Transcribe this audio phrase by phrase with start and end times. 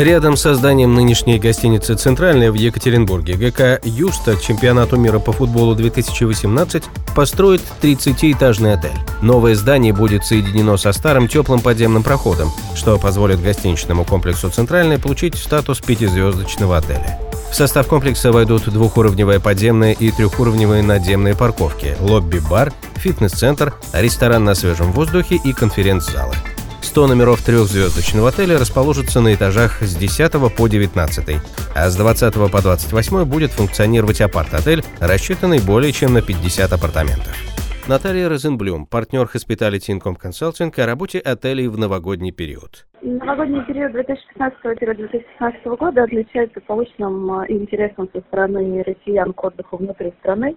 [0.00, 6.84] Рядом с зданием нынешней гостиницы «Центральная» в Екатеринбурге ГК «Юста» чемпионату мира по футболу 2018
[7.14, 8.96] построит 30-этажный отель.
[9.20, 15.34] Новое здание будет соединено со старым теплым подземным проходом, что позволит гостиничному комплексу «Центральная» получить
[15.34, 17.18] статус пятизвездочного отеля.
[17.50, 24.92] В состав комплекса войдут двухуровневая подземная и трехуровневые надземные парковки, лобби-бар, фитнес-центр, ресторан на свежем
[24.92, 26.36] воздухе и конференц-залы.
[26.82, 31.40] 100 номеров трехзвездочного отеля расположатся на этажах с 10 по 19,
[31.74, 37.36] а с 20 по 28 будет функционировать апарт-отель, рассчитанный более чем на 50 апартаментов.
[37.88, 42.86] Наталья Розенблюм, партнер Hospitality Income Consulting о работе отелей в новогодний период.
[43.02, 50.54] Новогодний период 2016-2017 года отличается повышенным э, интересом со стороны россиян к отдыху внутри страны.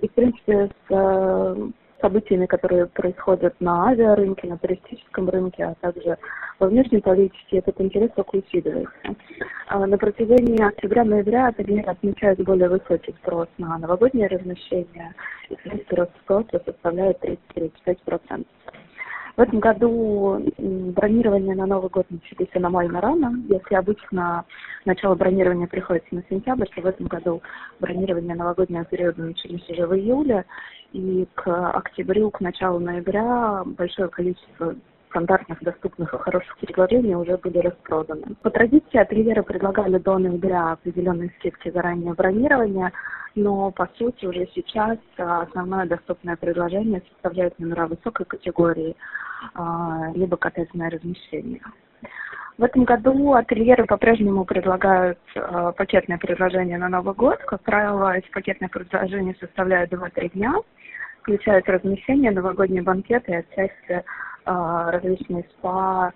[0.00, 1.68] И, в принципе, с э,
[2.02, 6.18] событиями, которые происходят на авиарынке, на туристическом рынке, а также
[6.58, 9.14] во внешней политике, этот интерес только усиливается.
[9.68, 15.14] А на протяжении октября-ноября ательер отмечает более высокий спрос на новогоднее размещение,
[15.48, 15.56] и,
[15.94, 17.18] рост спроса составляет
[17.56, 18.44] 30-35%.
[19.34, 23.32] В этом году бронирование на Новый год начались аномально рано.
[23.48, 24.44] Если обычно
[24.84, 27.40] начало бронирования приходится на сентябрь, то в этом году
[27.80, 30.44] бронирование новогоднего периода начались уже в июле.
[30.92, 34.74] И к октябрю, к началу ноября большое количество
[35.08, 38.34] стандартных, доступных и хороших предложений уже были распроданы.
[38.42, 42.92] По традиции ательеры предлагали до ноября определенные скидки за раннее бронирование,
[43.34, 48.96] но по сути уже сейчас основное доступное предложение составляет номера высокой категории,
[49.54, 51.62] а, либо коттеджное размещение.
[52.58, 57.38] В этом году ательеры по-прежнему предлагают э, пакетное предложение на Новый год.
[57.46, 60.54] Как правило, эти пакетные предложения составляют 2-3 дня,
[61.22, 64.02] включают размещение, новогодние банкеты и отчасти э,
[64.44, 66.12] различные спа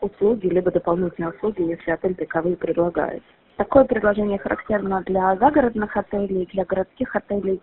[0.00, 3.22] услуги, либо дополнительные услуги, если отель таковые предлагает.
[3.56, 7.60] Такое предложение характерно для загородных отелей, для городских отелей.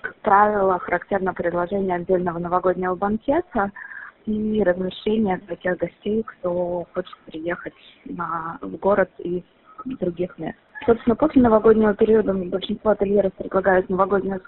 [0.00, 3.70] Как правило, характерно предложение отдельного новогоднего банкета–
[4.28, 7.72] и размещение для тех гостей, кто хочет приехать
[8.04, 9.42] на, в город из
[9.84, 10.58] других мест.
[10.86, 14.40] Собственно, после новогоднего периода большинство ательеров предлагают новогоднюю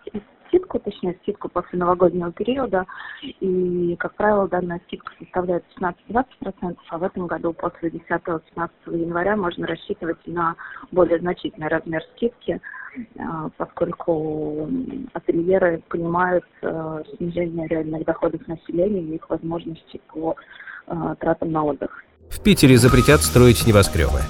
[0.46, 2.86] скидку, точнее скидку после новогоднего периода.
[3.22, 9.66] И, как правило, данная скидка составляет 16-20%, а в этом году после 10-15 января можно
[9.66, 10.56] рассчитывать на
[10.92, 12.60] более значительный размер скидки,
[13.56, 14.68] поскольку
[15.12, 20.36] ательеры понимают а, снижение реальных доходов населения и их возможностей по
[20.86, 22.04] а, тратам на отдых.
[22.28, 24.20] В Питере запретят строить небоскребы.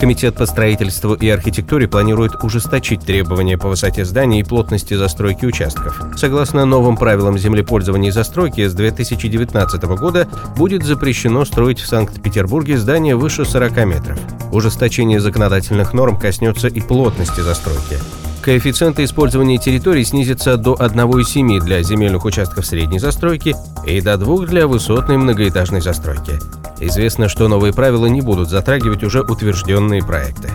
[0.00, 6.00] Комитет по строительству и архитектуре планирует ужесточить требования по высоте зданий и плотности застройки участков.
[6.16, 13.14] Согласно новым правилам землепользования и застройки, с 2019 года будет запрещено строить в Санкт-Петербурге здания
[13.14, 14.18] выше 40 метров.
[14.52, 17.98] Ужесточение законодательных норм коснется и плотности застройки.
[18.42, 23.54] Коэффициенты использования территорий снизятся до 1,7 для земельных участков средней застройки
[23.86, 26.38] и до 2 для высотной многоэтажной застройки.
[26.80, 30.48] Известно, что новые правила не будут затрагивать уже утвержденные проекты.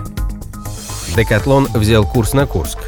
[1.15, 2.79] Декатлон взял курс на Курск.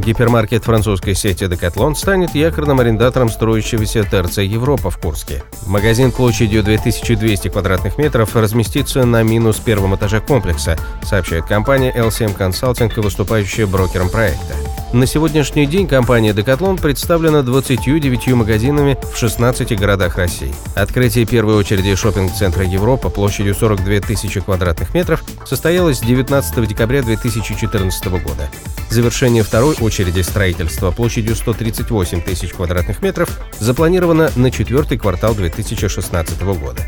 [0.00, 5.42] Гипермаркет французской сети Decathlon станет якорным арендатором строящегося ТРЦ Европа в Курске.
[5.66, 13.00] Магазин площадью 2200 квадратных метров разместится на минус первом этаже комплекса, сообщает компания LCM Consulting,
[13.00, 14.54] выступающая брокером проекта.
[14.92, 20.54] На сегодняшний день компания Decathlon представлена 29 магазинами в 16 городах России.
[20.74, 28.48] Открытие первой очереди шопинг-центра Европа площадью 42 тысячи квадратных метров состоялось 19 декабря 2014 года.
[28.88, 33.28] Завершение второй очереди строительства площадью 138 тысяч квадратных метров
[33.60, 36.80] запланировано на четвертый квартал 2016 года.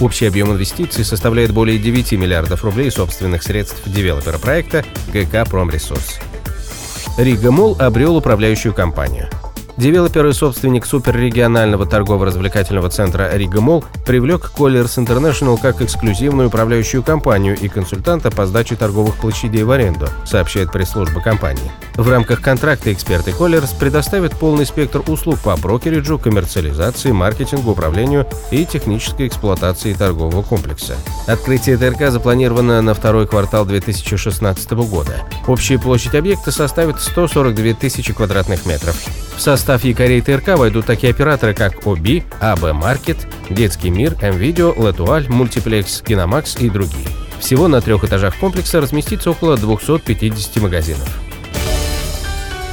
[0.00, 6.20] Общий объем инвестиций составляет более 9 миллиардов рублей собственных средств девелопера проекта ГК «Промресурс».
[7.16, 9.30] Рига Мол обрел управляющую компанию.
[9.78, 17.56] Девелопер и собственник суперрегионального торгово-развлекательного центра «Рига Мол» привлек Colliers International как эксклюзивную управляющую компанию
[17.56, 21.70] и консультанта по сдаче торговых площадей в аренду, сообщает пресс-служба компании.
[21.96, 28.66] В рамках контракта эксперты Colliers предоставят полный спектр услуг по брокериджу, коммерциализации, маркетингу, управлению и
[28.66, 30.94] технической эксплуатации торгового комплекса.
[31.26, 35.22] Открытие ТРК запланировано на второй квартал 2016 года.
[35.46, 38.96] Общая площадь объекта составит 142 тысячи квадратных метров.
[39.34, 45.28] В состав якорей ТРК войдут такие операторы, как ОБИ, АБ Маркет, Детский мир, М-Видео, Латуаль,
[45.28, 47.08] Мультиплекс, Киномакс и другие.
[47.40, 51.08] Всего на трех этажах комплекса разместится около 250 магазинов.